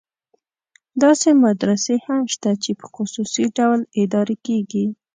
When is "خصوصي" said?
2.95-3.45